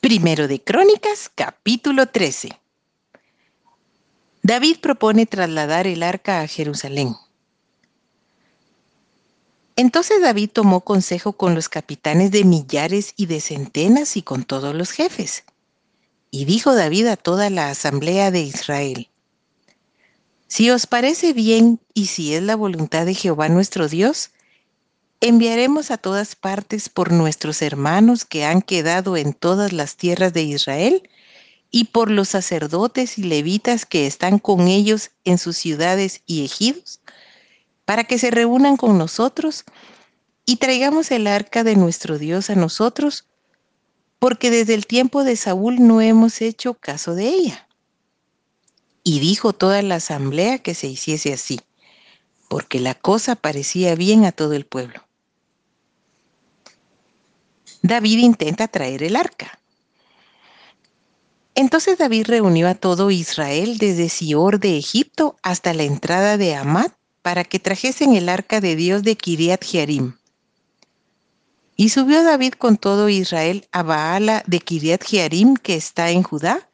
Primero 0.00 0.48
de 0.48 0.62
Crónicas, 0.62 1.30
capítulo 1.34 2.06
13. 2.06 2.58
David 4.42 4.78
propone 4.80 5.26
trasladar 5.26 5.86
el 5.86 6.02
arca 6.02 6.40
a 6.40 6.46
Jerusalén. 6.46 7.14
Entonces 9.76 10.22
David 10.22 10.48
tomó 10.54 10.80
consejo 10.80 11.34
con 11.34 11.54
los 11.54 11.68
capitanes 11.68 12.30
de 12.30 12.44
millares 12.44 13.12
y 13.14 13.26
de 13.26 13.42
centenas 13.42 14.16
y 14.16 14.22
con 14.22 14.44
todos 14.44 14.74
los 14.74 14.90
jefes. 14.90 15.44
Y 16.30 16.46
dijo 16.46 16.74
David 16.74 17.08
a 17.08 17.16
toda 17.18 17.50
la 17.50 17.68
asamblea 17.68 18.30
de 18.30 18.40
Israel, 18.40 19.10
Si 20.48 20.70
os 20.70 20.86
parece 20.86 21.34
bien 21.34 21.78
y 21.92 22.06
si 22.06 22.34
es 22.34 22.42
la 22.42 22.56
voluntad 22.56 23.04
de 23.04 23.12
Jehová 23.12 23.50
nuestro 23.50 23.86
Dios, 23.86 24.30
Enviaremos 25.22 25.90
a 25.90 25.98
todas 25.98 26.34
partes 26.34 26.88
por 26.88 27.12
nuestros 27.12 27.60
hermanos 27.60 28.24
que 28.24 28.46
han 28.46 28.62
quedado 28.62 29.18
en 29.18 29.34
todas 29.34 29.70
las 29.74 29.96
tierras 29.96 30.32
de 30.32 30.44
Israel 30.44 31.10
y 31.70 31.84
por 31.84 32.10
los 32.10 32.30
sacerdotes 32.30 33.18
y 33.18 33.24
levitas 33.24 33.84
que 33.84 34.06
están 34.06 34.38
con 34.38 34.66
ellos 34.66 35.10
en 35.24 35.36
sus 35.36 35.58
ciudades 35.58 36.22
y 36.24 36.42
ejidos, 36.42 37.00
para 37.84 38.04
que 38.04 38.18
se 38.18 38.30
reúnan 38.30 38.78
con 38.78 38.96
nosotros 38.96 39.64
y 40.46 40.56
traigamos 40.56 41.10
el 41.10 41.26
arca 41.26 41.64
de 41.64 41.76
nuestro 41.76 42.16
Dios 42.16 42.48
a 42.48 42.54
nosotros, 42.54 43.26
porque 44.18 44.50
desde 44.50 44.72
el 44.72 44.86
tiempo 44.86 45.22
de 45.22 45.36
Saúl 45.36 45.86
no 45.86 46.00
hemos 46.00 46.40
hecho 46.40 46.72
caso 46.72 47.14
de 47.14 47.28
ella. 47.28 47.68
Y 49.04 49.20
dijo 49.20 49.52
toda 49.52 49.82
la 49.82 49.96
asamblea 49.96 50.60
que 50.60 50.74
se 50.74 50.86
hiciese 50.86 51.34
así, 51.34 51.60
porque 52.48 52.80
la 52.80 52.94
cosa 52.94 53.36
parecía 53.36 53.94
bien 53.96 54.24
a 54.24 54.32
todo 54.32 54.54
el 54.54 54.64
pueblo. 54.64 55.09
David 57.82 58.18
intenta 58.18 58.68
traer 58.68 59.02
el 59.02 59.16
arca. 59.16 59.58
Entonces 61.54 61.98
David 61.98 62.26
reunió 62.26 62.68
a 62.68 62.74
todo 62.74 63.10
Israel 63.10 63.78
desde 63.78 64.08
Sior 64.08 64.60
de 64.60 64.76
Egipto 64.76 65.36
hasta 65.42 65.74
la 65.74 65.82
entrada 65.82 66.36
de 66.36 66.54
Amat 66.54 66.92
para 67.22 67.44
que 67.44 67.58
trajesen 67.58 68.14
el 68.14 68.28
arca 68.28 68.60
de 68.60 68.76
Dios 68.76 69.02
de 69.02 69.16
Kiriat 69.16 69.64
Jearim. 69.64 70.16
Y 71.76 71.88
subió 71.88 72.22
David 72.22 72.52
con 72.52 72.76
todo 72.76 73.08
Israel 73.08 73.66
a 73.72 73.82
Baala 73.82 74.42
de 74.46 74.60
Kiriat 74.60 75.02
Jearim, 75.02 75.54
que 75.54 75.76
está 75.76 76.10
en 76.10 76.22
Judá, 76.22 76.68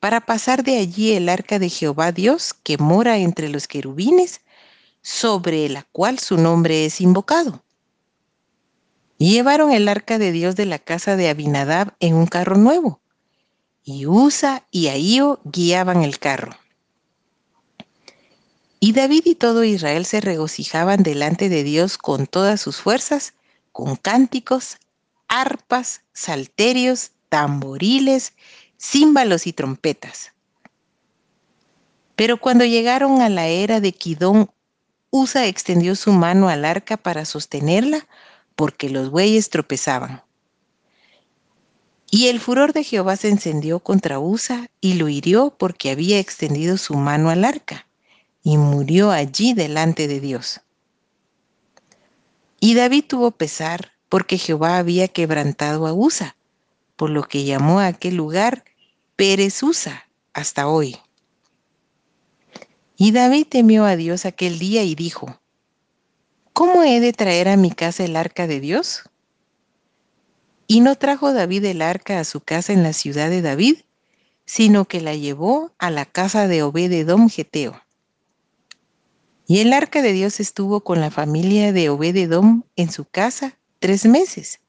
para 0.00 0.20
pasar 0.20 0.64
de 0.64 0.78
allí 0.78 1.12
el 1.12 1.28
arca 1.28 1.60
de 1.60 1.68
Jehová 1.68 2.10
Dios, 2.10 2.52
que 2.52 2.76
mora 2.76 3.18
entre 3.18 3.48
los 3.48 3.68
querubines, 3.68 4.40
sobre 5.00 5.68
la 5.68 5.84
cual 5.92 6.18
su 6.18 6.36
nombre 6.36 6.84
es 6.84 7.00
invocado. 7.00 7.62
Y 9.22 9.34
llevaron 9.34 9.70
el 9.70 9.86
arca 9.86 10.18
de 10.18 10.32
Dios 10.32 10.56
de 10.56 10.66
la 10.66 10.80
casa 10.80 11.14
de 11.14 11.28
Abinadab 11.28 11.94
en 12.00 12.16
un 12.16 12.26
carro 12.26 12.56
nuevo. 12.56 13.00
Y 13.84 14.06
Usa 14.06 14.66
y 14.72 14.88
Ahío 14.88 15.40
guiaban 15.44 16.02
el 16.02 16.18
carro. 16.18 16.56
Y 18.80 18.94
David 18.94 19.22
y 19.26 19.36
todo 19.36 19.62
Israel 19.62 20.06
se 20.06 20.20
regocijaban 20.20 21.04
delante 21.04 21.48
de 21.48 21.62
Dios 21.62 21.98
con 21.98 22.26
todas 22.26 22.60
sus 22.60 22.80
fuerzas, 22.80 23.34
con 23.70 23.94
cánticos, 23.94 24.78
arpas, 25.28 26.00
salterios, 26.12 27.12
tamboriles, 27.28 28.32
címbalos 28.76 29.46
y 29.46 29.52
trompetas. 29.52 30.32
Pero 32.16 32.40
cuando 32.40 32.64
llegaron 32.64 33.22
a 33.22 33.28
la 33.28 33.46
era 33.46 33.78
de 33.78 33.92
Kidón, 33.92 34.50
Usa 35.10 35.46
extendió 35.46 35.94
su 35.94 36.10
mano 36.10 36.48
al 36.48 36.64
arca 36.64 36.96
para 36.96 37.24
sostenerla, 37.24 38.08
porque 38.62 38.90
los 38.90 39.10
bueyes 39.10 39.50
tropezaban. 39.50 40.22
Y 42.12 42.28
el 42.28 42.38
furor 42.38 42.72
de 42.72 42.84
Jehová 42.84 43.16
se 43.16 43.28
encendió 43.28 43.80
contra 43.80 44.20
Usa 44.20 44.70
y 44.80 44.94
lo 44.94 45.08
hirió 45.08 45.52
porque 45.58 45.90
había 45.90 46.20
extendido 46.20 46.76
su 46.76 46.94
mano 46.94 47.30
al 47.30 47.44
arca, 47.44 47.88
y 48.44 48.58
murió 48.58 49.10
allí 49.10 49.52
delante 49.52 50.06
de 50.06 50.20
Dios. 50.20 50.60
Y 52.60 52.74
David 52.74 53.06
tuvo 53.08 53.32
pesar 53.32 53.94
porque 54.08 54.38
Jehová 54.38 54.78
había 54.78 55.08
quebrantado 55.08 55.88
a 55.88 55.92
Usa, 55.92 56.36
por 56.94 57.10
lo 57.10 57.24
que 57.24 57.42
llamó 57.42 57.80
a 57.80 57.88
aquel 57.88 58.14
lugar 58.14 58.62
Pérez 59.16 59.60
Usa 59.64 60.08
hasta 60.34 60.68
hoy. 60.68 60.98
Y 62.96 63.10
David 63.10 63.48
temió 63.48 63.86
a 63.86 63.96
Dios 63.96 64.24
aquel 64.24 64.60
día 64.60 64.84
y 64.84 64.94
dijo, 64.94 65.41
¿cómo 66.62 66.84
he 66.84 67.00
de 67.00 67.12
traer 67.12 67.48
a 67.48 67.56
mi 67.56 67.72
casa 67.72 68.04
el 68.04 68.14
arca 68.14 68.46
de 68.46 68.60
Dios? 68.60 69.02
Y 70.68 70.78
no 70.78 70.94
trajo 70.94 71.32
David 71.32 71.64
el 71.64 71.82
arca 71.82 72.20
a 72.20 72.24
su 72.24 72.40
casa 72.40 72.72
en 72.72 72.84
la 72.84 72.92
ciudad 72.92 73.30
de 73.30 73.42
David, 73.42 73.78
sino 74.44 74.84
que 74.84 75.00
la 75.00 75.16
llevó 75.16 75.72
a 75.78 75.90
la 75.90 76.04
casa 76.04 76.46
de 76.46 76.62
Obededom 76.62 77.28
Geteo. 77.28 77.82
Y 79.48 79.58
el 79.58 79.72
arca 79.72 80.02
de 80.02 80.12
Dios 80.12 80.38
estuvo 80.38 80.82
con 80.82 81.00
la 81.00 81.10
familia 81.10 81.72
de 81.72 81.88
Obededom 81.88 82.62
en 82.76 82.92
su 82.92 83.06
casa 83.06 83.58
tres 83.80 84.06
meses. 84.06 84.60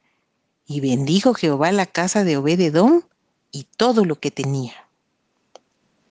Y 0.65 0.79
bendijo 0.79 1.35
Jehová 1.35 1.71
la 1.71 1.85
casa 1.85 2.23
de 2.23 2.37
Obededom 2.37 3.03
y 3.51 3.67
todo 3.77 4.03
lo 4.03 4.19
que 4.19 4.31
tenía. 4.31 4.82